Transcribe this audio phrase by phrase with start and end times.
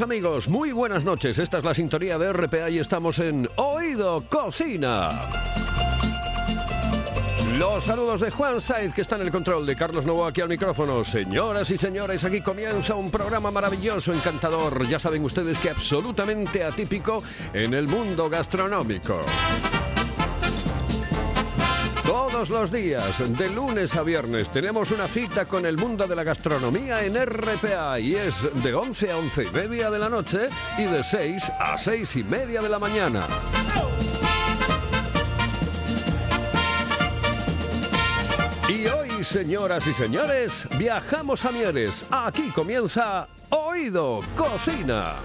[0.00, 1.38] Amigos, muy buenas noches.
[1.38, 5.28] Esta es la sintonía de RPA y estamos en Oído Cocina.
[7.58, 10.48] Los saludos de Juan Saiz, que está en el control, de Carlos Novo aquí al
[10.48, 11.04] micrófono.
[11.04, 14.88] Señoras y señores, aquí comienza un programa maravilloso, encantador.
[14.88, 19.20] Ya saben ustedes que absolutamente atípico en el mundo gastronómico.
[22.12, 26.22] Todos los días, de lunes a viernes, tenemos una cita con el mundo de la
[26.22, 30.82] gastronomía en RPA y es de 11 a 11 y media de la noche y
[30.82, 33.26] de 6 a 6 y media de la mañana.
[38.68, 42.04] Y hoy, señoras y señores, viajamos a Mieres.
[42.10, 45.16] Aquí comienza Oído Cocina.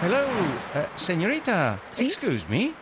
[0.00, 0.16] Hello,
[0.74, 1.78] eh, señorita.
[1.90, 2.06] ¿Sí?
[2.06, 2.81] Excuse me.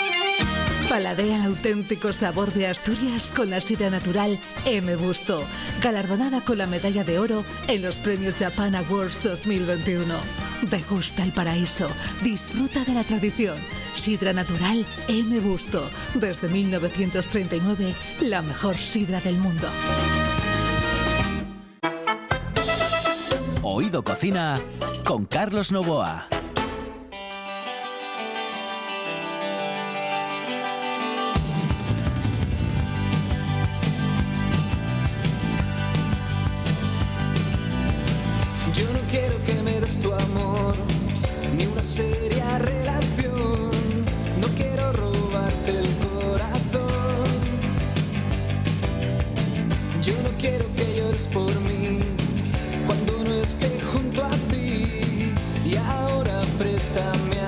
[0.91, 4.93] Paladea el auténtico sabor de Asturias con la sidra natural M.
[4.97, 5.41] Busto,
[5.81, 10.13] galardonada con la medalla de oro en los premios Japan Awards 2021.
[10.63, 11.87] Degusta el paraíso,
[12.21, 13.55] disfruta de la tradición.
[13.93, 15.39] Sidra natural M.
[15.39, 19.69] Busto, desde 1939, la mejor sidra del mundo.
[23.61, 24.59] Oído Cocina
[25.05, 26.27] con Carlos Novoa.
[40.01, 40.75] Tu amor,
[41.55, 43.71] ni una seria relación.
[44.39, 47.27] No quiero robarte el corazón.
[50.01, 51.99] Yo no quiero que llores por mí
[52.87, 55.33] cuando no esté junto a ti.
[55.65, 57.40] Y ahora préstame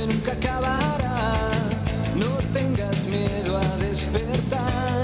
[0.00, 1.34] nunca acabará.
[2.14, 5.02] No tengas miedo a despertar.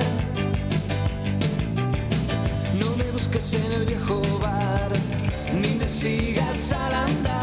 [2.79, 4.91] No me busques en el viejo bar,
[5.53, 7.38] ni me sigas al andar.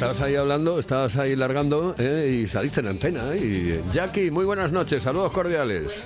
[0.00, 2.40] Estabas ahí hablando, estabas ahí largando ¿eh?
[2.42, 3.34] y saliste en antena.
[3.34, 3.36] ¿eh?
[3.38, 6.04] Y Jackie, muy buenas noches, saludos cordiales.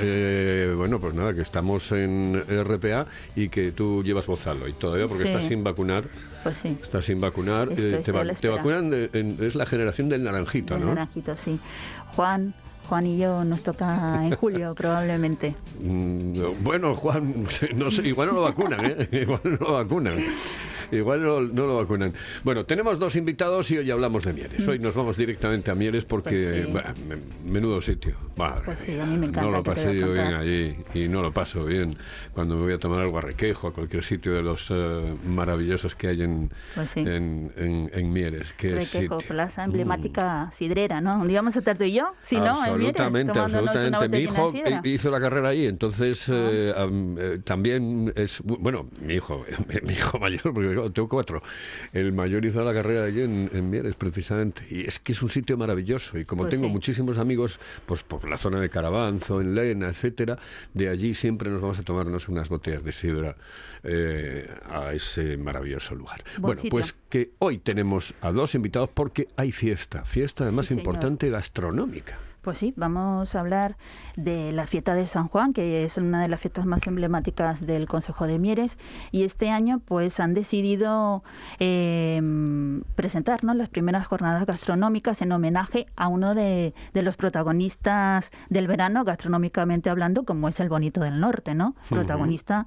[0.00, 3.06] Eh, bueno, pues nada, que estamos en RPA
[3.36, 5.28] y que tú llevas bozal hoy todavía porque Sí.
[5.30, 6.02] estás sin vacunar.
[6.42, 7.68] Pues sí, Estás sin vacunar.
[7.70, 10.86] Estoy- eh, te, va- vacunan, de- en- es la generación del naranjito, ¿no?
[10.86, 11.60] naranjito, sí.
[12.16, 12.52] Juan,
[12.88, 15.54] Juan y yo nos toca en julio probablemente.
[15.82, 17.44] Mm, no, Bueno, Juan,
[17.76, 19.08] no sé, igual no lo vacunan, ¿eh?
[19.22, 20.24] Igual no lo vacunan.
[20.90, 22.12] Igual no, no lo vacunan.
[22.44, 24.68] Bueno, tenemos dos invitados y hoy hablamos de Mieres.
[24.68, 26.70] Hoy nos vamos directamente a Mieres porque, Pues sí.
[26.70, 28.14] bah, me- menudo sitio.
[28.36, 30.76] Madre Pues sí, a mí me encanta, No lo ¿qué te pasé yo bien allí
[30.92, 31.96] y no lo paso bien
[32.34, 35.94] cuando me voy a tomar algo a Requejo, a cualquier sitio de los eh, maravillosos
[35.94, 37.00] que hay en, Pues sí.
[37.00, 38.52] en, en- en Mieres.
[38.52, 39.34] Qué Requejo, sitio.
[39.34, 39.70] plaza Mm.
[39.70, 41.16] emblemática sidrera, ¿no?
[41.22, 44.08] Un día vamos a estar tú y yo, si no, en Mieres, absolutamente, absolutamente.
[44.08, 44.52] Mi hijo.
[44.66, 44.80] Ah.
[44.84, 49.44] hizo la carrera ahí, entonces eh, am- eh, también es bueno, mi hijo,
[49.82, 51.42] mi hijo mayor, porque yo tengo cuatro.
[51.92, 54.62] El mayor hizo la carrera allí en, en Mieres, precisamente.
[54.70, 56.18] Y es que es un sitio maravilloso.
[56.18, 56.72] Y como Pues tengo sí.
[56.72, 60.38] muchísimos amigos, pues por la zona de Carabanzo, en Lena, etcétera,
[60.74, 63.36] de allí siempre nos vamos a tomarnos unas botellas de sidra
[63.84, 66.22] eh, a ese maravilloso lugar.
[66.38, 66.70] Buen bueno, sitio.
[66.70, 72.18] pues que hoy tenemos a dos invitados porque hay fiesta, fiesta además Sí, importante gastronómica.
[72.42, 73.76] Pues sí, vamos a hablar
[74.16, 77.86] de la fiesta de San Juan, que es una de las fiestas más emblemáticas del
[77.86, 78.78] Consejo de Mieres,
[79.10, 81.22] y este año pues han decidido
[81.58, 82.20] eh,
[82.94, 89.04] presentar las primeras jornadas gastronómicas en homenaje a uno de, de, los protagonistas del verano,
[89.04, 91.74] gastronómicamente hablando, como es el Bonito del Norte, ¿no?
[91.88, 92.66] Protagonista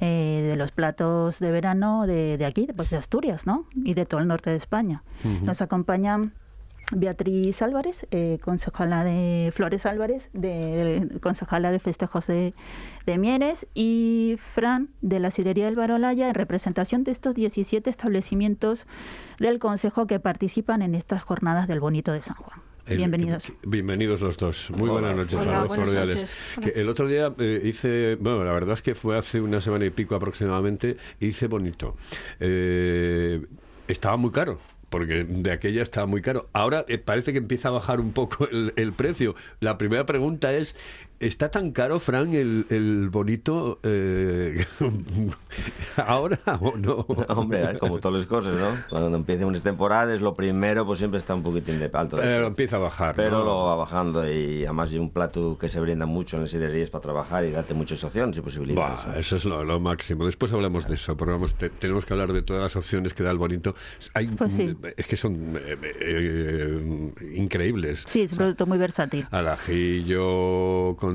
[0.00, 3.66] eh, de los platos de verano de, de, aquí, pues de Asturias, ¿no?
[3.74, 5.02] Y de todo el norte de España.
[5.42, 6.32] Nos acompañan
[6.92, 12.54] Beatriz Álvarez, eh, concejala de Flores Álvarez, de, de concejala de festejos de,
[13.06, 18.86] de, Mieres, y Fran de la Sidrería del Barolaya, en representación de estos 17 establecimientos
[19.38, 22.60] del Consejo que participan en estas jornadas del Bonito de San Juan.
[22.86, 23.50] El, bienvenidos.
[23.66, 24.70] Bienvenidos los dos.
[24.70, 24.92] Muy Hola.
[24.92, 25.40] buenas noches.
[25.40, 26.36] Hola, buenas cordiales.
[26.60, 29.86] Que el otro día eh, hice, bueno, la verdad es que fue hace una semana
[29.86, 31.96] y pico aproximadamente, hice bonito.
[32.40, 33.42] Eh,
[33.88, 34.58] estaba muy caro
[34.94, 36.48] porque de aquella estaba muy caro.
[36.52, 39.34] Ahora eh, parece que empieza a bajar un poco el, el, precio.
[39.58, 40.76] La primera pregunta es,
[41.20, 44.66] ¿está tan caro, Fran, el, el bonito eh,
[45.96, 47.06] ahora o no?
[47.28, 48.68] Hombre, como todas las cosas, ¿no?
[48.88, 52.16] Cuando empiezan unas temporadas, lo primero pues siempre está un poquitín de alto.
[52.16, 53.44] Pero empieza a bajar, Pero ¿no?
[53.44, 56.90] lo va bajando y además hay un plato que se brinda mucho en las sidrerías
[56.90, 59.06] para trabajar y darte muchas opciones y posibilidades.
[59.06, 60.26] Bah, eso es lo, lo, máximo.
[60.26, 63.22] Después hablamos de eso, pero vamos, te, tenemos que hablar de todas las opciones que
[63.22, 63.74] da el bonito.
[64.14, 64.76] Hay, pues sí.
[64.96, 68.04] Es que son eh, eh, increíbles.
[68.06, 69.26] Sí, es un producto muy versátil.
[69.30, 71.13] Al ajillo, con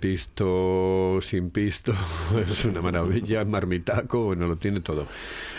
[0.00, 1.92] pisto, sin pisto,
[2.50, 3.44] es una maravilla.
[3.44, 5.06] Marmitaco, bueno, lo tiene todo.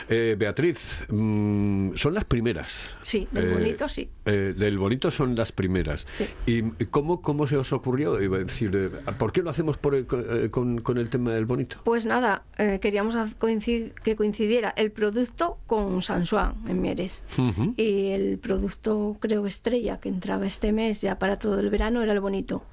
[0.10, 2.98] Eh, Beatriz, mmm, son las primeras.
[3.02, 4.10] Sí, del bonito sí.
[4.26, 6.06] Eh, del bonito son las primeras.
[6.10, 6.28] Sí.
[6.46, 8.22] ¿Y cómo, cómo se os ocurrió?
[8.22, 10.06] Iba a decir, eh, ¿por qué lo hacemos por el,
[10.52, 11.78] con, con, el tema del bonito?
[11.84, 12.44] Pues nada,
[12.82, 17.24] queríamos que coincidiera el producto con San Juan en Mieres.
[17.38, 17.74] Uh -huh.
[17.78, 22.14] Y el producto, creo, estrella que entraba este mes ya para todo el verano era
[22.14, 22.64] el bonito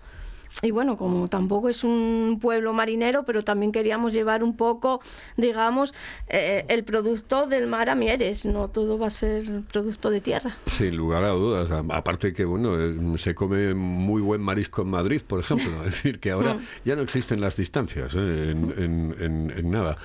[0.62, 5.00] y bueno, como tampoco es un pueblo marinero, pero también queríamos llevar un poco,
[5.37, 5.95] digamos,
[6.29, 10.56] eh, el producto del mar a Mieres, no todo va a ser producto de tierra.
[10.67, 15.23] Sin lugar a dudas, aparte que bueno, eh, se come muy buen marisco en Madrid,
[15.27, 19.50] por ejemplo, es decir, que ahora ya no existen las distancias eh, en, en, en,
[19.56, 19.97] en, nada.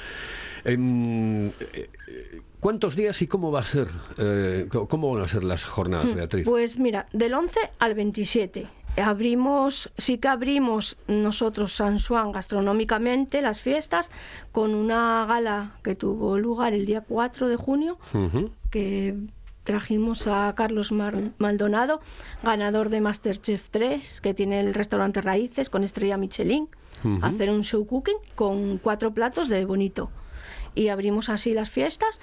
[0.66, 1.54] En,
[2.64, 3.90] ¿Cuántos días y cómo va a ser?
[4.18, 6.46] Eh, ¿Cómo van a ser las jornadas, Beatriz?
[6.46, 8.68] Pues mira, del 11 al 27.
[9.04, 14.10] Abrimos, sí que abrimos nosotros San Juan gastronómicamente las fiestas
[14.54, 18.52] con una gala que tuvo lugar el día 4 de junio, uh -huh.
[18.72, 19.14] que
[19.66, 22.00] trajimos a Carlos Mar Maldonado,
[22.44, 26.70] ganador de Masterchef 3, que tiene el restaurante Raíces con estrella Michelin,
[27.04, 27.24] uh -huh.
[27.24, 30.12] a hacer un show cooking con cuatro platos de bonito.
[30.76, 32.20] Y abrimos así las fiestas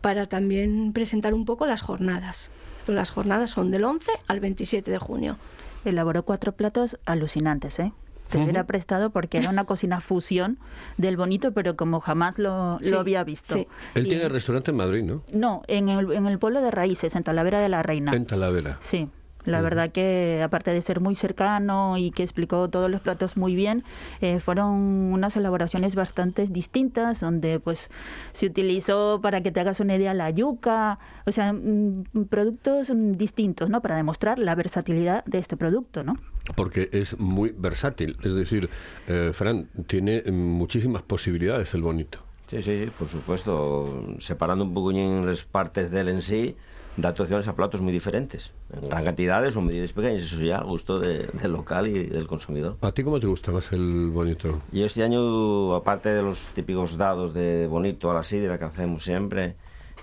[0.00, 2.50] para también presentar un poco las jornadas.
[2.86, 5.36] Pues las jornadas son del 11 al 27 de junio.
[5.84, 7.92] Elaboró cuatro platos alucinantes, ¿eh?
[8.28, 8.44] Te uh -huh.
[8.44, 10.58] hubiera prestado porque era una cocina fusión
[10.98, 13.54] del bonito, pero como jamás lo, sí, lo había visto.
[13.54, 13.66] Sí.
[13.94, 15.22] Él y, tiene restaurante en Madrid, ¿no?
[15.32, 18.12] No, en el, en el pueblo de Raíces, en Talavera de la Reina.
[18.14, 18.78] En Talavera.
[18.82, 19.08] Sí.
[19.48, 23.54] La verdad que, aparte de ser muy cercano y que explicó todos los platos muy
[23.54, 23.82] bien,
[24.20, 24.68] eh, fueron
[25.12, 27.90] unas elaboraciones bastante distintas, donde pues
[28.32, 33.70] se utilizó, para que te hagas una idea, la yuca, o sea, mm, productos distintos,
[33.70, 33.80] ¿no?
[33.80, 36.18] Para demostrar la versatilidad de este producto, ¿no?
[36.54, 38.68] Porque es muy versátil, es decir,
[39.06, 42.18] eh, Fran, tiene muchísimas posibilidades el bonito.
[42.48, 46.56] Sí, sí, por supuesto, separando un poco las partes de él en sí,
[46.98, 50.66] da opciones a platos muy diferentes, en gran cantidades o medidas pequeñas, eso ya al
[50.66, 52.76] gusto de, del local y del consumidor.
[52.80, 54.60] ¿A ti cómo te gusta más el bonito?
[54.72, 59.04] Y este año, aparte de los típicos dados de bonito a la sidra que hacemos
[59.04, 59.54] siempre,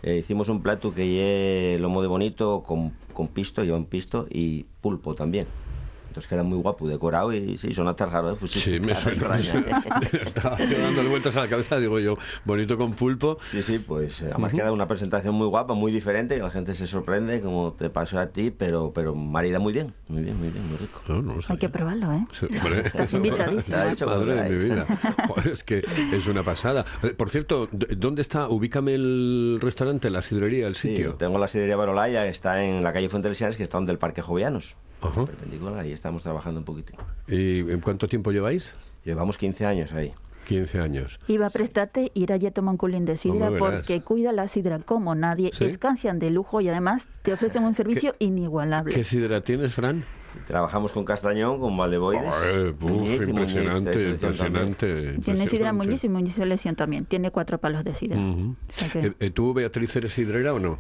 [0.04, 4.26] eh, hicimos un plato que es lomo de bonito con, con pisto, lleva un pisto
[4.30, 5.48] y pulpo también.
[6.16, 8.32] Entonces queda muy guapo, decorado y sí, suena tan raro.
[8.32, 8.38] ¿eh?
[8.40, 9.38] Pues sí, sí me suena.
[10.14, 13.38] Estaba dando vueltas a la cabeza, digo yo, bonito con pulpo.
[13.42, 14.60] Sí, sí, pues además uh -huh.
[14.60, 18.18] queda una presentación muy guapa, muy diferente, que la gente se sorprende, como te pasó
[18.18, 21.02] a ti, pero, pero marida muy bien, muy bien, muy bien, muy rico.
[21.10, 22.26] No, no Hay que probarlo, ¿eh?
[22.32, 22.84] Sí, hombre.
[24.06, 24.86] Madre de mi vida.
[25.28, 26.86] Joder, es que es una pasada.
[27.18, 28.48] Por cierto, ¿dónde está?
[28.48, 31.12] Ubícame el restaurante, la sidrería, el sitio.
[31.12, 33.98] Sí, tengo la sidrería Barolaya, que está en la calle Fuente que está donde el
[33.98, 34.78] Parque Jovianos.
[35.02, 35.26] -huh.
[35.26, 36.98] perpendicular, ahí estamos trabajando un poquitín.
[37.28, 38.74] ¿Y en cuánto tiempo lleváis?
[39.04, 40.14] Llevamos 15 años ahí.
[40.46, 41.20] 15 años.
[41.28, 44.48] Iba a prestarte ir allí a tomar un culín de sidra no porque cuida la
[44.48, 45.66] sidra como nadie, ¿Sí?
[45.66, 48.94] descansan de lujo y además te ofrecen un servicio ¿Qué, inigualable.
[48.94, 50.06] ¿Qué sidra tienes, Fran?
[50.48, 52.74] Trabajamos con castañón, con valdeboides.
[52.82, 55.18] Oh, uf, impresionante, impresionante.
[55.24, 57.06] Tiene sidra Muñiz y Muñiz selección también.
[57.06, 58.18] Tiene cuatro palos de sidra.
[58.20, 58.56] Uh -huh.
[58.56, 59.30] o sea que...
[59.32, 60.80] ¿Tú, Beatriz, eres sidrera o no?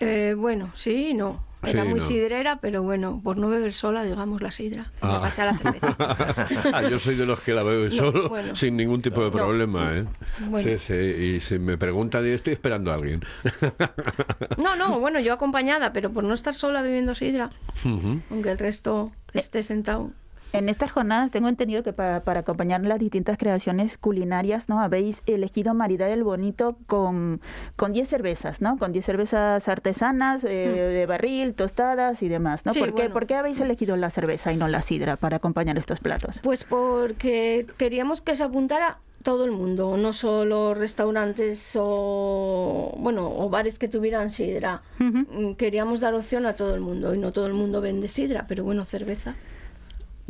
[0.00, 1.48] Eh, bueno, sí, no.
[1.62, 2.06] Era Sí, muy no.
[2.06, 4.90] sidrera, pero bueno, por no beber sola, digamos, la sidra.
[5.02, 5.20] Y me Ah.
[5.20, 5.94] pasé a la cerveza.
[6.72, 8.56] Ah, yo soy de los que la bebo solo, bueno.
[8.56, 9.36] sin ningún tipo de No.
[9.36, 10.06] problema, ¿eh?
[10.48, 10.66] Bueno.
[10.66, 13.20] Sí, sí, y si me preguntan, y estoy esperando a alguien.
[14.56, 17.50] No, no, bueno, yo acompañada, pero por no estar sola bebiendo sidra,
[17.84, 20.10] aunque el resto esté sentado.
[20.52, 24.80] En estas jornadas tengo entendido que para, para acompañar las distintas creaciones culinarias, ¿no?
[24.80, 27.40] Habéis elegido maridar el bonito con,
[27.76, 28.76] con 10 cervezas, ¿no?
[28.76, 32.72] Con 10 cervezas artesanas, eh, de barril, tostadas y demás, ¿no?
[32.72, 33.12] Sí, ¿Por, qué, bueno.
[33.12, 36.40] ¿Por qué habéis elegido la cerveza y no la sidra para acompañar estos platos?
[36.42, 43.50] Pues porque queríamos que se apuntara todo el mundo, no solo restaurantes o bueno o
[43.50, 44.82] bares que tuvieran sidra.
[44.98, 48.46] Mm, Queríamos dar opción a todo el mundo y no todo el mundo vende sidra,
[48.48, 49.36] pero bueno cerveza.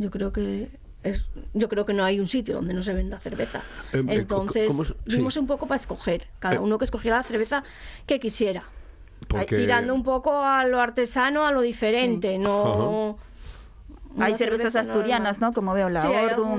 [0.01, 0.69] Yo creo que
[1.03, 3.59] es, yo creo que no hay un sitio donde no se venda cerveza.
[3.93, 4.67] Eh, eh, Entonces.
[5.07, 5.17] Sí.
[5.17, 6.59] vimos un poco para escoger, cada Eh.
[6.59, 7.63] uno que escogiera la cerveza
[8.07, 8.63] que quisiera.
[9.27, 13.17] Porque- Tirando un poco a lo artesano, a lo diferente, no.
[14.19, 15.53] Hay cervezas cerveza asturianas, ¿no?
[15.53, 16.11] Como veo la Sí, y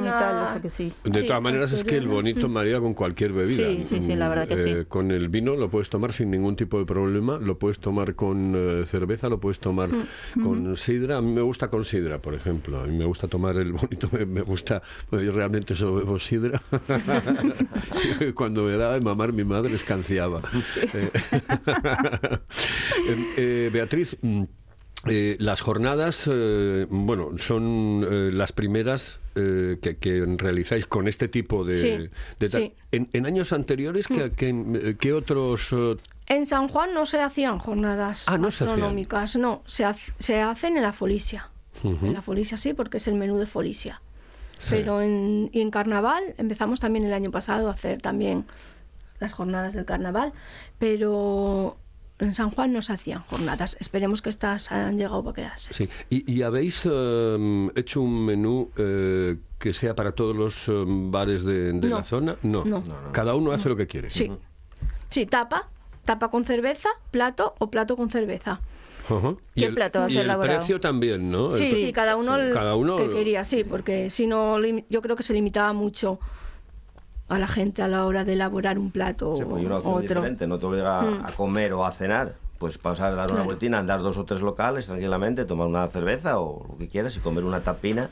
[0.08, 0.92] tal, o sea que sí.
[1.04, 3.66] De Sí, todas maneras es que el bonito maría con cualquier bebida.
[3.68, 4.86] Sí, sí, sí, la verdad que Eh, sí.
[4.88, 8.54] Con el vino lo puedes tomar sin ningún tipo de problema, lo puedes tomar con
[8.56, 10.42] eh, cerveza, lo puedes tomar Mm.
[10.42, 11.18] con sidra.
[11.18, 12.80] A mí me gusta con sidra, por ejemplo.
[12.80, 16.18] A mí me gusta tomar el bonito, me, me gusta, bueno, yo realmente solo bebo
[16.18, 16.60] sidra.
[18.34, 20.40] Cuando me daba de mamar mi madre escanciaba.
[20.94, 21.10] Eh,
[23.08, 24.42] eh, eh, Beatriz, mm,
[25.08, 31.64] eh, las jornadas, eh, bueno, son eh, las primeras que, que realizáis con este tipo
[31.64, 31.74] de...
[31.74, 32.74] Sí, de tal- sí.
[32.92, 35.74] En, en años anteriores, ¿qué, qué- qué otros...
[36.26, 38.70] En San Juan no se hacían jornadas Ah, no se hacían.
[38.78, 41.48] astronómicas, no, se, hacen en la Folicia.
[41.82, 44.02] En la Folicia sí, porque es el menú de Folicia.
[44.58, 44.68] Sí.
[44.76, 48.44] Pero en, y en Carnaval empezamos también el año pasado a hacer también
[49.18, 50.32] las jornadas del Carnaval,
[50.78, 51.76] pero
[52.22, 53.76] en San Juan no se hacían jornadas.
[53.80, 55.72] Esperemos que estas hayan llegado para quedarse.
[55.74, 55.88] Sí.
[56.10, 61.44] ¿Y, y habéis eh, hecho un menú eh, que sea para todos los eh, bares
[61.44, 61.96] de, de No.
[61.98, 62.36] la zona?
[62.42, 62.64] No.
[62.64, 62.82] No.
[63.12, 64.10] Cada uno hace lo que quiere.
[64.10, 64.30] Sí.
[65.08, 65.66] Sí, tapa,
[66.04, 68.60] tapa con cerveza, plato o plato con cerveza.
[69.08, 69.34] Ajá.
[69.54, 70.58] ¿Qué y el, plato y el elaborado?
[70.60, 71.50] precio también, ¿no?
[71.50, 75.16] Sí, sí, cada uno el Cada uno que quería, sí, porque si no, yo creo
[75.16, 76.20] que se limitaba mucho
[77.32, 79.94] a la gente a la hora de elaborar un plato Sí, o pues, una opción
[79.94, 80.06] otro.
[80.20, 81.24] diferente, no te obliga Mm.
[81.26, 82.34] a comer o a cenar.
[82.58, 83.44] Pues pasar, dar una Claro.
[83.46, 87.20] vueltina, andar dos o tres locales tranquilamente, tomar una cerveza o lo que quieras y
[87.20, 88.08] comer una tapina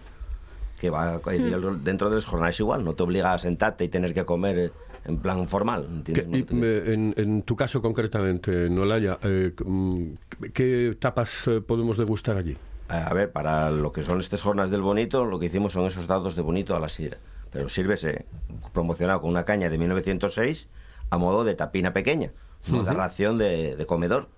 [0.80, 1.84] que va Mm.
[1.84, 2.84] dentro de las jornadas igual.
[2.84, 4.72] No te obliga a sentarte y tener que comer eh,
[5.04, 5.86] en plan formal.
[6.08, 6.20] y,
[6.52, 10.04] en, en tu caso concretamente, Nolaya, eh, mm,
[10.52, 12.56] ¿qué tapas eh, podemos degustar allí?
[12.88, 16.06] A ver, para lo que son estas jornadas del bonito, lo que hicimos son esos
[16.08, 17.18] dados de bonito a la sidra.
[17.50, 18.26] Pero sírvese
[18.73, 20.69] promocionado con una caña de 1906
[21.11, 22.33] a modo de tapina pequeña,
[22.69, 22.85] Ujú.
[22.85, 24.28] ración de, de comedor.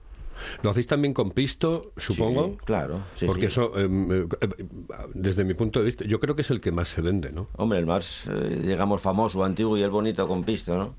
[0.63, 2.53] Lo hacéis también con pisto, supongo.
[2.53, 3.01] Sí, claro.
[3.15, 3.47] sí, Porque sí.
[3.49, 4.49] eso, em, eh, eh,
[5.15, 7.49] desde mi punto de vista, yo creo que es el que más se vende, ¿no?
[7.57, 10.95] Hombre, el más, eh, digamos, famoso, antiguo y el bonito con pisto, ¿no?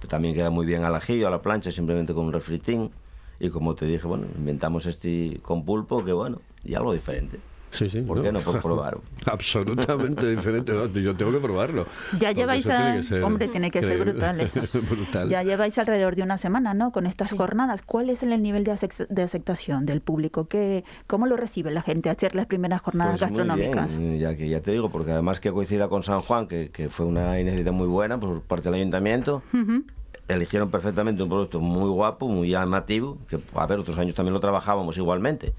[0.00, 2.92] Que también queda muy bien al ajillo, a la plancha, simplemente con un refritín.
[3.40, 7.38] Y como te dije, bueno, inventamos este con pulpo, que bueno, y algo diferente.
[7.74, 8.00] Sí, sí.
[8.02, 8.40] ¿Por qué no?
[8.40, 8.96] Por probar.
[9.26, 10.72] Absolutamente diferente.
[10.72, 10.86] ¿no?
[10.86, 11.86] Yo tengo que probarlo.
[12.18, 12.76] Ya lleváis a...
[12.76, 14.12] tiene que ser Hombre, tiene que ser increíble.
[14.12, 14.40] brutal.
[14.54, 14.80] eso.
[14.82, 15.28] Brutal.
[15.28, 16.92] Ya lleváis alrededor de una semana, ¿no?
[16.92, 17.82] Con estas jornadas.
[17.82, 20.46] ¿Cuál es el nivel de, acep- de aceptación del público?
[20.46, 23.98] ¿Qué, ¿Cómo lo recibe la gente hacer las primeras jornadas Pues muy gastronómicas?
[23.98, 26.88] bien, ya que ya te digo, porque además que coincida con San Juan, que, que
[26.88, 29.42] fue una iniciativa muy buena por parte del ayuntamiento,
[30.28, 34.40] eligieron perfectamente un producto muy guapo, muy llamativo, que a ver, otros años también lo
[34.40, 35.52] trabajábamos igualmente.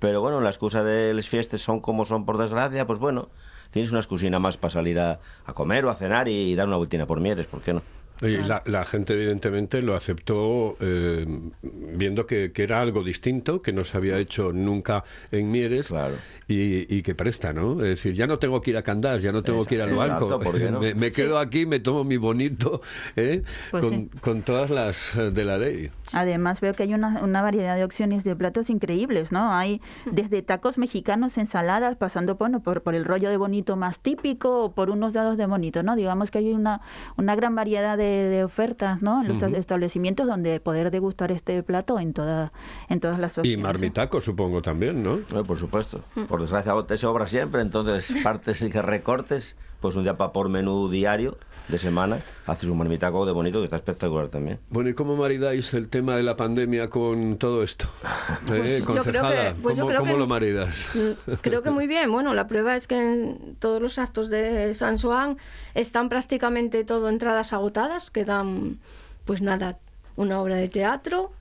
[0.00, 3.28] Pero bueno, la excusa de las fiestas son como son por desgracia, pues bueno,
[3.70, 5.20] tienes una excusina más para salir a,
[5.54, 7.82] comer o a cenar y, dar una vueltina por Mieres, ¿por qué no?
[8.22, 11.26] Y la, la gente evidentemente lo aceptó eh,
[11.62, 15.90] viendo que, que era algo distinto, que no se había hecho nunca en Mieres
[16.46, 17.80] y, y que presta, ¿no?
[17.82, 19.92] Es decir, ya no tengo que ir a Candás, ya no tengo que ir al
[19.92, 20.80] Exacto, banco, ¿por qué no?
[20.80, 22.82] me, me quedo aquí, me tomo mi bonito,
[23.16, 23.42] ¿eh?
[23.70, 24.10] Pues con, sí.
[24.20, 25.90] con todas las eh, de la ley.
[26.12, 29.52] Además veo que hay una, una variedad de opciones de platos increíbles, ¿no?
[29.52, 34.64] Hay desde tacos mexicanos, ensaladas, pasando bueno, por, por el rollo de bonito más típico
[34.64, 35.96] o por unos dados de bonito, ¿no?
[35.96, 36.82] Digamos que hay una,
[37.16, 39.22] una gran variedad de, de ofertas, ¿no?
[39.22, 42.52] En los establecimientos donde poder degustar este plato en, toda,
[42.88, 43.62] en todas las Y opciones.
[43.64, 45.16] marmitaco, supongo también, ¿no?
[45.18, 46.00] Eh, por supuesto.
[46.28, 50.48] Por desgracia, te sobra siempre, entonces partes y que recortes, pues un día para por
[50.48, 54.58] menú diario de semana, haces un marmitaco de bonito que está espectacular también.
[54.68, 57.86] Bueno, ¿y cómo maridáis el tema de la pandemia con todo esto?
[58.46, 58.78] Pues ¿Eh?
[58.80, 60.88] yo creo Concejala, que- pues yo ¿cómo, creo cómo que- lo maridas?
[61.40, 62.10] Creo que muy bien.
[62.10, 65.36] Bueno, la prueba es que en todos los actos de San Juan
[65.74, 68.10] están prácticamente todo entradas agotadas.
[68.10, 68.78] Quedan,
[69.24, 69.78] pues nada,
[70.16, 71.32] una obra de teatro,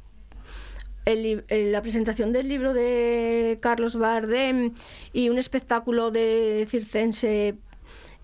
[1.05, 4.73] el, la presentación del libro de Carlos Bardem
[5.13, 7.55] y un espectáculo de circense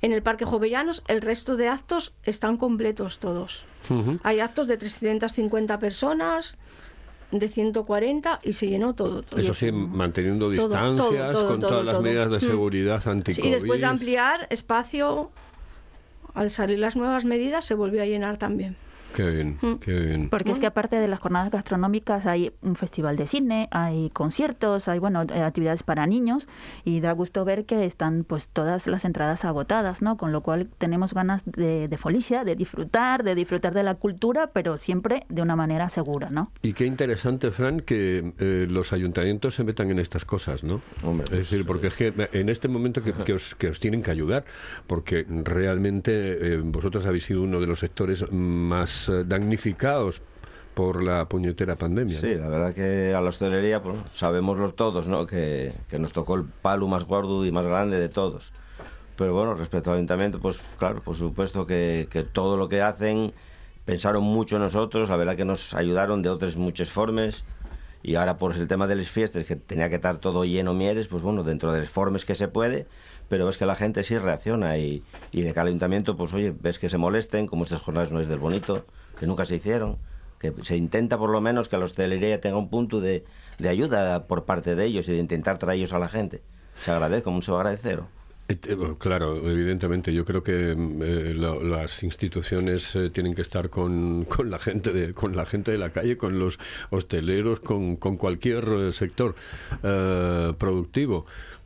[0.05, 3.65] en el Parque Jovellanos, el resto de actos están completos todos.
[4.21, 6.57] Hay actos de 350 personas,
[7.31, 9.25] de 140 y se llenó todo.
[9.35, 12.41] Eso sí, manteniendo distancias, con todas las medidas de mm.
[12.41, 15.31] seguridad anti y después de ampliar espacio,
[16.35, 18.77] al salir las nuevas medidas, se volvió a llenar también.
[19.15, 19.75] Qué bien, mm.
[19.75, 20.29] qué bien.
[20.29, 24.89] Porque es que aparte de las jornadas gastronómicas hay un festival de cine, hay conciertos,
[24.89, 26.47] hay bueno eh, actividades para niños
[26.83, 30.17] y da gusto ver que están pues todas las entradas agotadas, ¿no?
[30.17, 34.47] Con lo cual tenemos ganas de, de folicia, de disfrutar, de disfrutar de la cultura,
[34.51, 36.51] pero siempre de una manera segura, ¿no?
[36.61, 40.81] Y qué interesante, Fran, que eh, los ayuntamientos se metan en estas cosas, ¿no?
[41.23, 44.43] es decir, porque es que en este momento que, os, que os tienen que ayudar,
[44.87, 50.21] porque realmente eh, vosotros habéis sido uno de los sectores más eh, damnificados
[50.75, 52.19] por la puñetera pandemia.
[52.19, 55.25] Sí, la verdad que a la hostelería pues, sabemos todos ¿no?
[55.25, 58.51] que, nos tocó el palo más gordo y más grande de todos.
[59.15, 63.33] Pero bueno, respecto al ayuntamiento, pues claro, por supuesto que, todo lo que hacen
[63.85, 67.45] pensaron mucho en nosotros, la verdad que nos ayudaron de otras muchas formas.
[68.03, 71.07] Y ahora por el tema de las fiestas, que tenía que estar todo lleno mieres,
[71.07, 72.85] pues bueno, dentro de las formas que se puede,
[73.29, 76.79] pero ves que la gente sí reacciona y, y de cada ayuntamiento, pues oye, ves
[76.79, 78.85] que se molesten, como estas jornadas no es del bonito,
[79.19, 79.97] que nunca se hicieron,
[80.39, 83.23] que se intenta por lo menos que la hostelería tenga un punto de,
[83.57, 86.41] de ayuda por parte de ellos y de intentar traerlos a la gente.
[86.83, 88.01] Se agradece, mucho agradecer.
[88.47, 90.13] Eh, claro, evidentemente.
[90.13, 94.91] Yo creo que mm, eh, las instituciones eh, tienen que estar con, con, la gente
[94.93, 96.59] de, con la gente de la calle, con los
[96.91, 99.35] hosteleros, con, con cualquier sector
[100.57, 101.25] productivo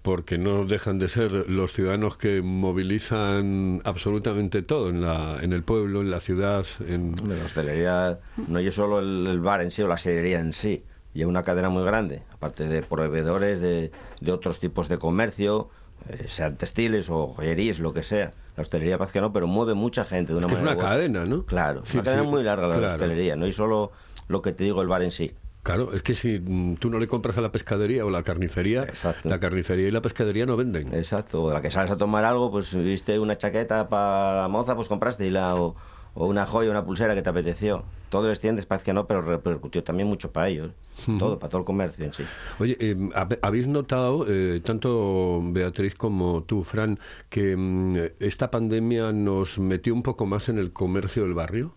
[0.09, 5.61] porque no dejan de ser los ciudadanos que movilizan absolutamente todo en, la, en el
[5.61, 6.65] pueblo, en la ciudad.
[6.87, 7.13] En...
[7.27, 11.25] La hostelería no es solo el, bar en sí o la sidrería en sí, y
[11.25, 15.69] una cadena muy grande, aparte de proveedores de, de otros tipos de comercio,
[16.09, 18.31] eh, sean textiles o joyerías, lo que sea.
[18.57, 20.71] La hostelería parece que no, pero mueve mucha gente de una es manera.
[20.71, 21.45] Es una cadena, ¿no?
[21.45, 23.91] Claro, una cadena muy larga la hostelería, no es solo
[24.27, 25.33] lo que te digo el bar en sí.
[25.69, 28.87] Claro, es que si mm, tú no le compras a la pescadería o la carnicería,
[29.23, 30.91] la carnicería y la pescadería no venden.
[30.95, 34.75] Exacto, o la que sales a tomar algo, pues viste una chaqueta para la moza,
[34.75, 35.75] pues compraste y la, o,
[36.15, 37.83] una joya, una pulsera que te apeteció.
[38.09, 40.71] Todo les tiendes, parece que no, pero repercutió también mucho para ellos.
[41.19, 42.23] Todo, para todo el comercio en sí.
[42.57, 43.09] Oye, eh,
[43.43, 46.97] ¿habéis notado, eh, tanto Beatriz como tú, Fran,
[47.29, 51.75] que mm, esta pandemia nos metió un poco más en el comercio del barrio?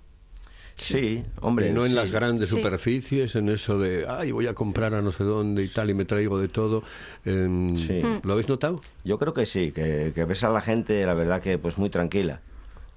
[0.77, 1.69] Sí, hombre.
[1.69, 5.13] Y no en las grandes superficies, en eso de, ay, voy a comprar a no
[5.13, 6.83] sé dónde y tal, y me traigo de todo.
[7.25, 7.75] Em,
[8.23, 8.81] ¿Lo habéis notado?
[9.05, 12.41] Yo creo que sí, que, ves a la gente, la verdad, que pues muy tranquila.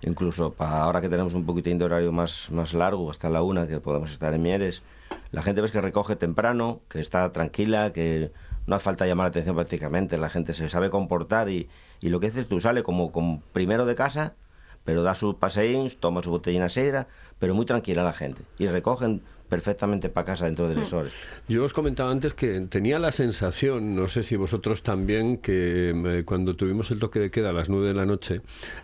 [0.02, 3.68] Incluso para ahora que tenemos un poquitín de horario más, más largo, hasta la una,
[3.68, 4.82] que podemos estar en Mieres,
[5.32, 8.32] la gente ves que recoge temprano, que está tranquila, que
[8.68, 11.70] no hace falta llamar la atención prácticamente, la gente se sabe comportar y,
[12.02, 14.34] y lo que dices tú sale como, como primero de casa
[14.86, 17.08] pero da sus paseíns, toma su botellina seira,
[17.40, 18.44] pero muy tranquila la gente.
[18.58, 21.14] Y recogen perfectamente para casa dentro de las horas.
[21.48, 26.24] Yo os comentaba antes que tenía la sensación, no sé si vosotros también, que eh,
[26.26, 28.42] cuando tuvimos el toque de queda a las nueve de la noche,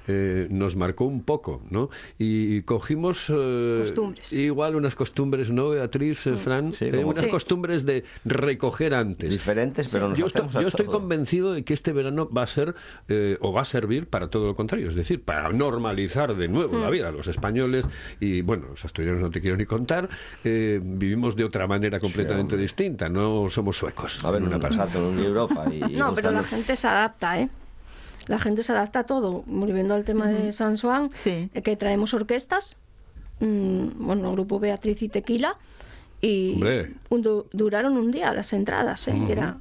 [0.08, 1.90] eh, nos marcó un poco, ¿no?
[2.18, 3.86] Y, cogimos eh,
[4.32, 6.38] igual unas costumbres, ¿no, Beatriz, mm.
[6.38, 6.72] Fran?
[6.72, 9.32] Sí, unas costumbres de recoger antes.
[9.32, 12.76] Diferentes, pero nos Yo, estoy, yo estoy convencido de que este verano va a ser
[13.40, 16.90] o va a servir para todo lo contrario, es decir, para normalizar de nuevo la
[16.90, 16.92] mm.
[16.92, 17.12] vida.
[17.12, 17.88] Los españoles
[18.20, 20.10] y, bueno, los asturianos no te quiero ni contar,
[20.82, 24.24] vivimos de otra manera completamente distinta, no somos suecos.
[24.24, 25.66] A ver, una pasada en Europa.
[25.72, 27.50] Y, no, pero la gente se adapta, ¿eh?
[28.28, 29.44] La gente se adapta a todo.
[29.46, 32.78] Volviendo al tema de San Juan, eh, que traemos orquestas,
[33.40, 35.58] mm, bueno, grupo Beatriz y Tequila,
[36.22, 36.62] y
[37.52, 39.16] duraron un día las entradas, ¿eh?
[39.28, 39.58] Era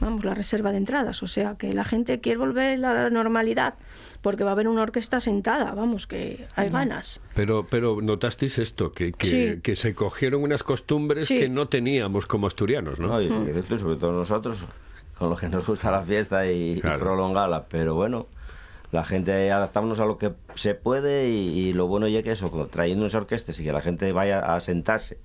[0.00, 1.22] vamos, la reserva de entradas.
[1.22, 3.74] O sea, que la gente quiere volver a la normalidad
[4.22, 7.20] porque va a haber una orquesta sentada, vamos, que hay ganas.
[7.34, 12.98] Pero, pero notasteis esto, que, que, se cogieron unas costumbres que no teníamos como asturianos,
[12.98, 13.20] ¿no?
[13.20, 14.66] y, sobre todo nosotros,
[15.18, 18.26] con lo que nos gusta la fiesta y, prolongarla, pero bueno
[18.94, 23.02] la gente adaptamos a lo que se puede y, lo bueno ya que eso, trayendo
[23.02, 25.18] unas orquestas y que la gente vaya a sentarse,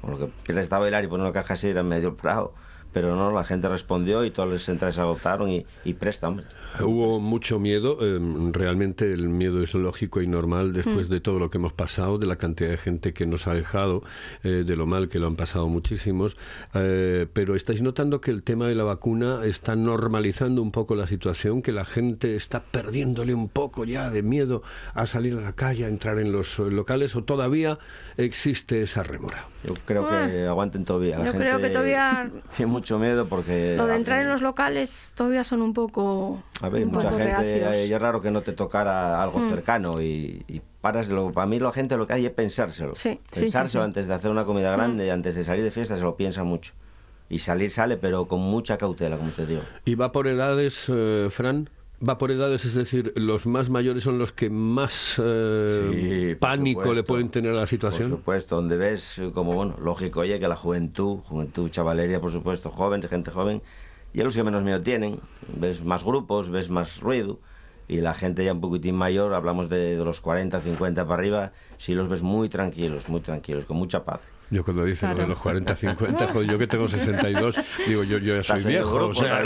[0.00, 2.16] con lo que les está a bailar y poner una caja así en medio del
[2.16, 2.52] prado,
[2.96, 6.46] pero no, la gente respondió y todas las entradas se agotaron y, y presta, hombre.
[6.80, 8.18] Hubo mucho miedo, eh,
[8.52, 11.12] realmente el miedo es lógico y normal después Mm.
[11.12, 14.02] de todo lo que hemos pasado, de la cantidad de gente que nos ha dejado,
[14.44, 16.38] eh, de lo mal que lo han pasado muchísimos,
[16.72, 21.06] eh, pero estáis notando que el tema de la vacuna está normalizando un poco la
[21.06, 24.62] situación, que la gente está perdiéndole un poco ya de miedo
[24.94, 27.78] a salir a la calle, a entrar en los eh, locales, o todavía
[28.16, 29.48] existe esa remora.
[29.66, 31.18] Yo creo que aguanten todavía.
[31.18, 32.30] La Yo gente creo que todavía
[32.86, 33.74] mucho miedo porque...
[33.76, 36.40] lo de entrar en los locales todavía son un poco.
[36.62, 37.74] A ver, un mucha gente, reacios.
[37.76, 39.48] eh, es raro que no te tocara algo Mm.
[39.50, 42.94] cercano y, y paras, lo, para mí la gente lo que hay es pensárselo.
[42.94, 43.10] Sí.
[43.10, 43.86] Sí, sí, Pensárselo sí.
[43.86, 46.74] antes de hacer una comida grande, antes de salir de fiesta, se lo piensa mucho.
[47.28, 49.62] Y salir sale, pero con mucha cautela, como te digo.
[49.84, 51.68] ¿Y va por edades, eh, Fran?
[52.06, 56.92] Va por edades, es decir, los más mayores son los que más eh, Sí, pánico
[56.92, 58.10] le pueden tener a la situación.
[58.10, 62.70] Por supuesto, donde ves como, bueno, lógico, oye, que la juventud, juventud, chavalería, por supuesto,
[62.70, 63.62] joven, gente joven,
[64.12, 65.20] y a los que menos miedo tienen,
[65.58, 67.38] ves más grupos, ves más ruido,
[67.88, 71.52] y la gente ya un poquitín mayor, hablamos de, de los 40, 50 para arriba,
[71.78, 74.20] sí los ves muy tranquilos, muy tranquilos, con mucha paz.
[74.50, 75.30] Yo cuando dicen lo de Claro.
[75.34, 77.56] los 40, 50, joder, yo que tengo 62,
[77.88, 79.42] digo, yo, yo ya soy viejo, grupo, o sea,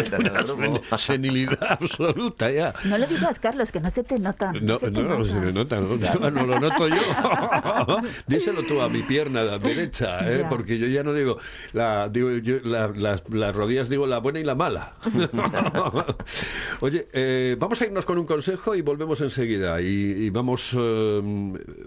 [0.89, 2.75] una senilidad absoluta ya.
[2.85, 4.53] No lo digas, Carlos, que no se te nota.
[4.61, 6.97] No, se te no, no se me nota, no, no, no lo noto yo.
[8.27, 10.45] Díselo tú a mi pierna la derecha, ¿eh?
[10.49, 11.39] Porque yo ya no digo,
[11.73, 14.97] la, digo yo, la- las, las rodillas digo la buena y la mala.
[16.81, 19.81] Oye, eh, vamos a irnos con un consejo y volvemos enseguida.
[19.81, 21.21] Y, y vamos, eh,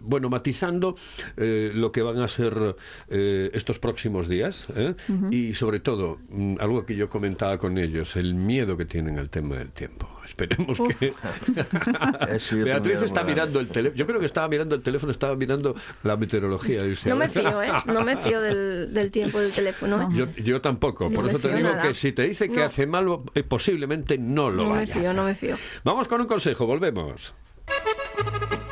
[0.02, 0.96] bueno, matizando
[1.38, 2.76] eh, lo que van a ser
[3.10, 4.68] eh, estos próximos días.
[4.76, 4.96] ¿eh?
[5.10, 5.28] Ujú.
[5.32, 9.30] Y sobre todo, mm, algo que yo comentaba con ellos, el miedo que tienen al
[9.30, 10.10] tema del tiempo.
[10.26, 11.14] Esperemos que...
[12.64, 13.98] Beatriz está mirando el teléfono.
[13.98, 16.84] Yo creo que estaba mirando el teléfono, estaba mirando la meteorología.
[16.84, 17.72] dice, No me fío, ¿eh?
[17.86, 20.08] No me fío del, del tiempo del teléfono, ¿eh?
[20.14, 21.82] Yo, yo tampoco, No por me eso te fío digo nada.
[21.82, 22.64] que si te dice que No.
[22.64, 24.98] hace mal, eh, posiblemente no lo No me vayas.
[24.98, 25.56] fío, no me fío.
[25.84, 27.34] Vamos con un consejo, volvemos.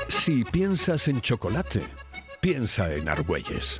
[0.08, 1.82] Si piensas en chocolate,
[2.42, 3.80] piensa en Argüelles.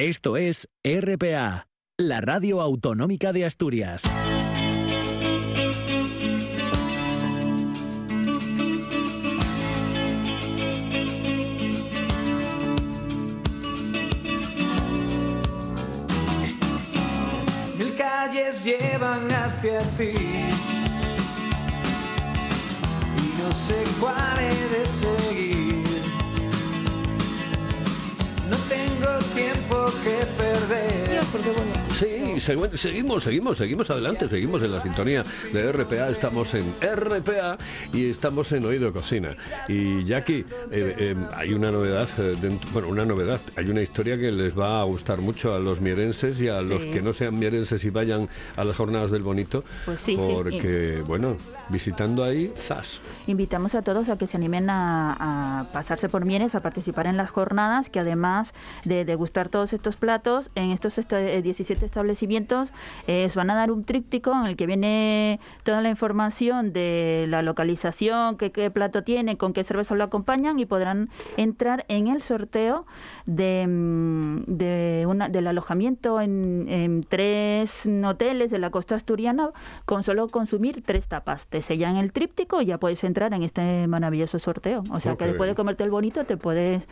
[0.00, 4.04] Esto es RPA, la radio autonómica de Asturias.
[17.76, 20.12] Mil calles llevan hacia ti
[23.42, 25.57] no sé cuál he de seguir.
[29.38, 31.87] Tiempo que perder.
[31.98, 37.58] Sí, segu- seguimos, seguimos, seguimos adelante, seguimos en la sintonía de RPA, estamos en RPA
[37.92, 39.34] y estamos en Oído Cocina.
[39.66, 44.16] Y Jackie, eh, eh, hay una novedad, eh, dentro- bueno, una novedad, hay una historia
[44.16, 46.90] que les va a gustar mucho a los mierenses y a los Sí.
[46.92, 50.22] que no sean mierenses y vayan a las jornadas del bonito, Pues sí, sí.
[50.32, 51.36] porque, bueno,
[51.68, 53.00] visitando ahí, zas.
[53.26, 57.16] Invitamos a todos a que se animen a, a pasarse por Mieres, a participar en
[57.16, 62.70] las jornadas, que además de degustar todos estos platos, en estos esta- eh, 17 establecimientos
[63.06, 67.26] eh, os van a dar un tríptico en el que viene toda la información de
[67.28, 72.08] la localización, qué, qué plato tiene, con qué cerveza lo acompañan y podrán entrar en
[72.08, 72.86] el sorteo
[73.26, 79.50] de, mm, de una, del alojamiento en, en tres hoteles de la costa asturiana
[79.84, 81.46] con solo consumir tres tapas.
[81.46, 84.84] Te sellan el tríptico y ya puedes entrar en este maravilloso sorteo.
[84.90, 86.86] O sea que después de comerte el bonito te puedes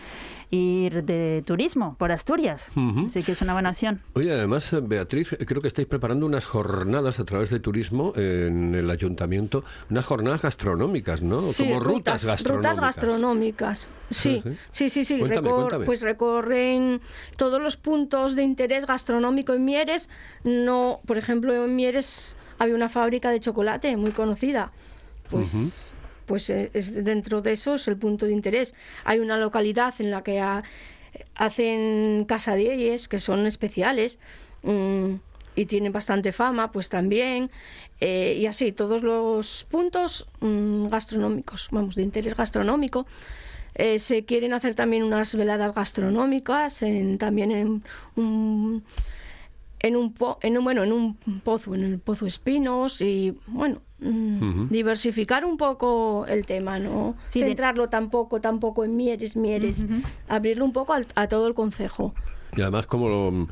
[0.50, 2.68] ir de turismo por Asturias.
[2.76, 3.06] Ujú.
[3.06, 4.00] Así que es una buena opción.
[4.14, 8.74] Oye, además, eh, Beatriz, creo que estáis preparando unas jornadas a través de turismo en
[8.74, 11.40] el ayuntamiento, unas jornadas gastronómicas, ¿no?
[11.40, 12.76] Sí, Como rutas, gastronómicas.
[12.76, 14.42] Rutas gastronómicas, sí.
[14.44, 15.18] Sí, Sí, sí, sí.
[15.18, 15.86] Cuéntame, Recor- cuéntame.
[15.86, 17.00] Pues recorren
[17.36, 20.08] todos los puntos de interés gastronómico en Mieres.
[20.44, 24.72] No, por ejemplo, en Mieres había una fábrica de chocolate muy conocida.
[25.30, 25.92] Pues,
[26.26, 28.74] pues eh, es, dentro de eso es el punto de interés.
[29.04, 30.62] Hay una localidad en la que ha-
[31.34, 34.18] hacen casadillas que son especiales.
[34.66, 35.14] Mm,
[35.56, 37.50] y tienen bastante fama, pues también,
[38.00, 43.06] eh, y así, todos los puntos mm, gastronómicos, vamos, de interés gastronómico.
[43.74, 47.82] Eh, se quieren hacer también unas veladas gastronómicas, en, también en
[48.16, 48.82] un,
[49.80, 53.80] en un, po- en un, bueno, en un pozo, en el Pozo Espinos, y bueno,
[54.00, 57.16] mm, diversificar un poco el tema, ¿no?
[57.30, 59.84] Sí, de- Centrarlo tampoco, tampoco en Mieres, Mieres,
[60.28, 62.14] abrirlo un poco al- a todo el concejo.
[62.56, 63.42] Y además, como lo,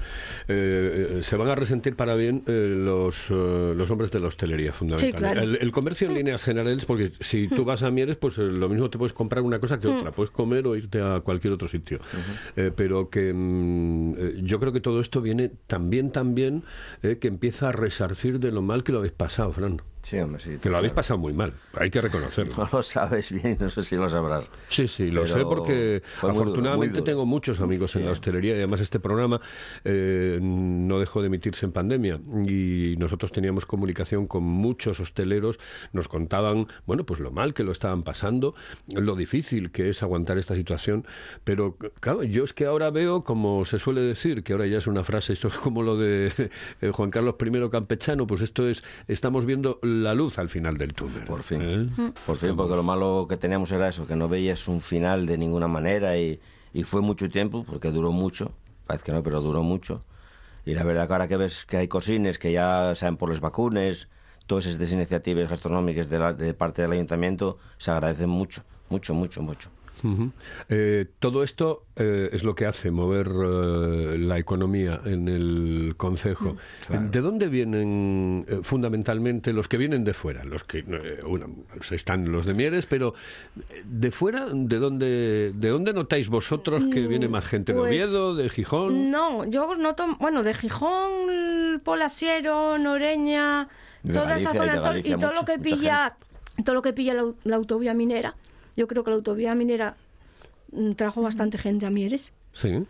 [0.49, 4.29] eh, eh, se van a resentir para bien eh, los, eh, los hombres de la
[4.29, 5.19] hostelería, fundamentalmente.
[5.35, 5.41] claro.
[5.43, 8.69] el, el comercio en líneas generales, porque si tú vas a Mieres, pues eh, lo
[8.69, 9.99] mismo te puedes comprar una cosa que Mm.
[9.99, 10.13] otra.
[10.13, 11.99] Puedes comer o irte a cualquier otro sitio.
[12.57, 16.63] Eh, pero que mm, eh, yo creo que todo esto viene también, también,
[17.03, 19.83] eh, que empieza a resarcir de lo mal que lo habéis pasado, Fran.
[20.05, 20.59] Sí, hombre, sí.
[20.61, 22.55] Que lo habéis pasado muy mal, hay que reconocerlo.
[22.65, 24.51] No lo sabes bien, no sé si lo sabrás.
[24.69, 27.05] Sí, sí, lo sé porque afortunadamente duro.
[27.05, 29.41] tengo muchos amigos en la hostelería y además este programa
[29.85, 35.59] eh, no dejó de emitirse en pandemia y nosotros teníamos comunicación con muchos hosteleros,
[35.93, 38.55] nos contaban, bueno, pues lo mal que lo estaban pasando,
[38.89, 41.07] lo difícil que es aguantar esta situación,
[41.45, 44.87] pero claro, yo es que ahora veo, como se suele decir, que ahora ya es
[44.87, 46.31] una frase, esto es como lo de
[46.83, 50.93] eh, Juan Carlos I campechano, pues esto es, estamos viendo la luz al final del
[50.95, 51.19] túnel.
[51.23, 51.27] ¿eh?
[51.27, 51.93] Por fin.
[52.27, 55.39] Por fin, porque lo malo que teníamos era eso, que no veías un final de
[55.39, 56.41] ninguna manera y,
[56.73, 58.53] y fue mucho tiempo, porque duró mucho,
[58.87, 59.97] parece que no, pero duró mucho.
[60.67, 63.41] Y la verdad que ahora que ves que hay cosines, que ya sean por las
[63.41, 64.09] vacunas,
[64.47, 69.43] todas esas iniciativas gastronómicas de, la- de parte del ayuntamiento, se agradecen mucho, mucho, mucho,
[69.43, 69.71] mucho.
[70.69, 76.57] Eh, todo esto eh, es lo que hace mover eh, la economía en el concejo.
[76.89, 80.45] ¿De dónde vienen eh, fundamentalmente los que vienen de fuera?
[80.45, 83.15] Los que eh, bueno, pues están los de Mieres, pero
[83.85, 87.89] de fuera, ¿de dónde de dónde notáis vosotros que Mm, viene más gente de pues-
[87.91, 89.11] Oviedo, de Gijón?
[89.11, 93.69] No, yo noto, bueno, de Gijón, Polasiero, Noreña,
[94.03, 96.17] De toda esa Galicia zona, y todo lo que pilla,
[96.65, 98.35] todo lo que pilla la autovía minera.
[98.77, 99.97] Yo creo que la autovía minera
[100.73, 102.85] mm, trajo bastante gente a Mieres, Sí.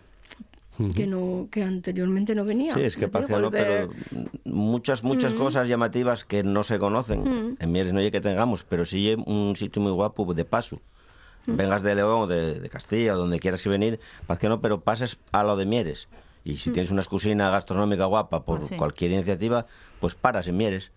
[0.95, 2.75] que no, que anteriormente no venía.
[2.75, 5.39] Sí, es que Ya te parece digo, no, el ver- pero muchas, muchas Mm.
[5.39, 7.23] cosas llamativas que no se conocen.
[7.23, 7.57] Mm.
[7.61, 10.81] En Mieres no hay que tengamos, pero sí hay un sitio muy guapo de paso.
[11.47, 11.57] Mm.
[11.57, 14.81] Vengas de León o de, de Castilla, donde quieras que venir, parece que no, pero
[14.81, 16.09] pases a lo de Mieres.
[16.45, 16.73] Y si Mm.
[16.73, 18.77] tienes una excusina gastronómica guapa por Ah, sí.
[18.77, 19.67] cualquier iniciativa,
[20.01, 20.91] pues paras en Mieres.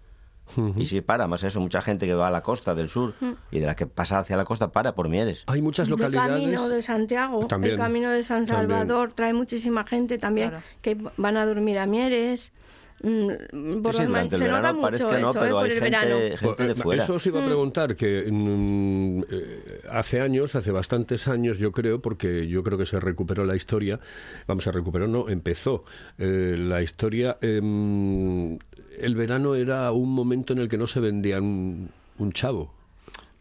[0.78, 3.32] Y si para, más eso, mucha gente que va a la costa del sur Mm.
[3.52, 5.44] y de la que pasa hacia la costa para por Mieres.
[5.48, 8.80] Hay muchas El camino de Santiago, También, el camino de San también.
[8.80, 12.54] Salvador, trae muchísima gente también que van a dormir a Mieres.
[13.04, 15.46] Mm, por Sí, sí, las ma- durante el se nota mucho parece que no, eso,
[15.46, 15.50] ¿eh?
[15.52, 16.38] por hay el gente- verano.
[16.40, 17.04] gente de fuera.
[17.04, 17.46] Eso os iba a Mm.
[17.46, 19.22] preguntar, que mm,
[19.92, 24.00] hace años, hace bastantes años, yo creo, porque yo creo que se recuperó la historia,
[24.48, 25.84] vamos a recuperar, no, empezó
[26.18, 27.38] eh, la historia.
[27.42, 28.58] em,
[29.00, 32.74] el verano era un momento en el que no se vendía un, un chavo.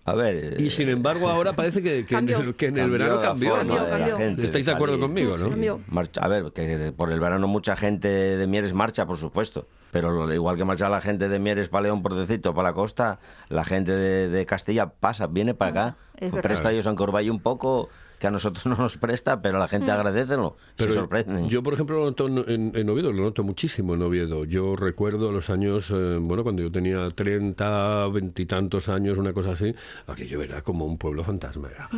[0.04, 0.60] A ver.
[0.60, 2.38] Y sin embargo, ahora parece que, que en, Cambió.
[2.38, 3.64] el, que en el Cambió verano cambió.
[3.64, 3.84] ¿no?
[3.84, 5.48] de la gente ¿Estáis de acuerdo conmigo, no?
[5.50, 5.80] Cambió.
[5.88, 9.66] Marcha- a ver, que por el verano mucha gente de Mieres marcha, por supuesto.
[9.90, 12.68] Pero lo- igual que marcha la gente de Mieres para León, por decirte, o para
[12.68, 15.96] la costa, la gente de, de Castilla pasa, viene para acá.
[16.40, 16.90] presta ellos a
[17.32, 17.88] un poco,
[18.26, 19.94] que a nosotros no nos presta, pero la gente Mm.
[19.94, 20.56] agradece, ¿no?
[20.76, 21.48] Pero se sorprenden.
[21.48, 24.44] Yo, por ejemplo, lo noto en, en- Oviedo, lo noto muchísimo en Oviedo.
[24.44, 29.74] Yo recuerdo los años, eh, bueno, cuando yo tenía 30, veintitantos años, una cosa así,
[30.08, 31.68] aquello era como un pueblo fantasma.
[31.68, 31.88] Era,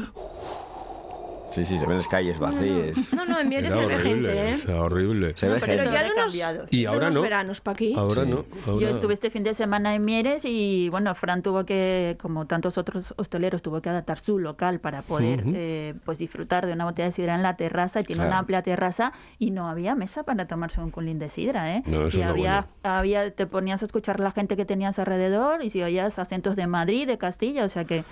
[1.59, 2.97] Sí, sí, se ven las calles vacías.
[3.12, 4.59] No, no, en Mieres se ve horrible, gente, ¿eh?
[4.64, 5.33] era horrible.
[5.37, 5.92] Se ve Pero gente.
[5.92, 7.23] ya de unos, Y de ahora unos no.
[7.23, 7.94] veranos para aquí.
[7.97, 8.44] Ahora no.
[8.66, 12.47] ahora- Yo estuve este fin de semana en Mieres y bueno, Fran tuvo que, como
[12.47, 16.85] tantos otros hosteleros, tuvo que adaptar su local para poder eh, pues disfrutar de una
[16.85, 18.31] botella de sidra en la terraza y tiene Claro.
[18.31, 21.83] una amplia terraza y no había mesa para tomarse un culín de sidra, ¿eh?
[21.87, 22.97] No, eso y es lo había, bueno.
[22.99, 26.66] había, te ponías a escuchar la gente que tenías alrededor y si oías acentos de
[26.66, 28.05] Madrid, de Castilla, o sea que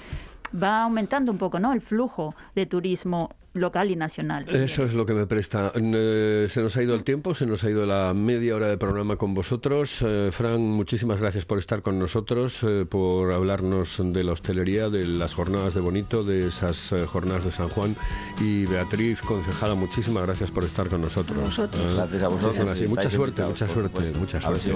[0.63, 1.73] va aumentando un poco, ¿no?
[1.73, 4.47] El flujo de turismo local y nacional.
[4.49, 5.73] Eso es lo que me presta.
[5.75, 8.79] Eh, se nos ha ido el tiempo, se nos ha ido la media hora de
[8.79, 10.03] programa con vosotros.
[10.03, 15.07] Eh, Fran, muchísimas gracias por estar con nosotros, eh, por hablarnos de la hostelería, de
[15.07, 17.97] las jornadas de Bonito, de esas jornadas de San Juan.
[18.41, 21.57] Y Beatriz, concejala, muchísimas gracias por estar con nosotros.
[21.57, 22.89] Gracias a vosotros.
[22.89, 24.73] mucha suerte, mucha suerte, mucha suerte.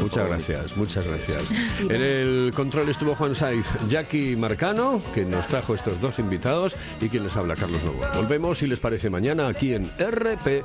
[0.00, 1.50] muchas gracias, muchas gracias.
[1.80, 7.08] en el control estuvo Juan Saiz, Jackie Marcano, que nos trajo estos dos invitados, y
[7.08, 8.05] quien les habla, Carlos Novo.
[8.14, 10.64] Volvemos, si les parece, mañana aquí en RPA.